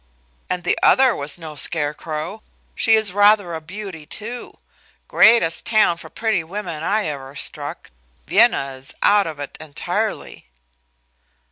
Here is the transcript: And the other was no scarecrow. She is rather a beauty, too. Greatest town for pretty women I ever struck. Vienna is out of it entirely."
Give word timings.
And 0.49 0.63
the 0.63 0.79
other 0.81 1.15
was 1.15 1.37
no 1.37 1.53
scarecrow. 1.53 2.41
She 2.73 2.95
is 2.95 3.13
rather 3.13 3.53
a 3.53 3.61
beauty, 3.61 4.07
too. 4.07 4.57
Greatest 5.07 5.63
town 5.67 5.97
for 5.97 6.09
pretty 6.09 6.43
women 6.43 6.81
I 6.81 7.05
ever 7.05 7.35
struck. 7.35 7.91
Vienna 8.25 8.71
is 8.79 8.95
out 9.03 9.27
of 9.27 9.39
it 9.39 9.57
entirely." 9.61 10.47